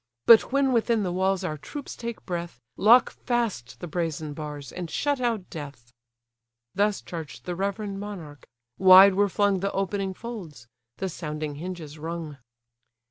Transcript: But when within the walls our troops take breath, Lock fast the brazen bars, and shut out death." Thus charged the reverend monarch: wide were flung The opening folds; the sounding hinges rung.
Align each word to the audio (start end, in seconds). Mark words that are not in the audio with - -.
But 0.25 0.51
when 0.51 0.73
within 0.73 1.03
the 1.03 1.11
walls 1.11 1.43
our 1.43 1.59
troops 1.59 1.95
take 1.95 2.25
breath, 2.25 2.59
Lock 2.75 3.11
fast 3.11 3.79
the 3.81 3.85
brazen 3.87 4.33
bars, 4.33 4.71
and 4.71 4.89
shut 4.89 5.21
out 5.21 5.51
death." 5.51 5.93
Thus 6.73 7.01
charged 7.03 7.45
the 7.45 7.55
reverend 7.55 7.99
monarch: 7.99 8.47
wide 8.79 9.13
were 9.13 9.29
flung 9.29 9.59
The 9.59 9.71
opening 9.73 10.15
folds; 10.15 10.65
the 10.97 11.07
sounding 11.07 11.53
hinges 11.57 11.99
rung. 11.99 12.39